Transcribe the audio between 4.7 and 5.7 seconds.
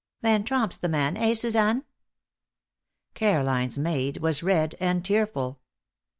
and tearful.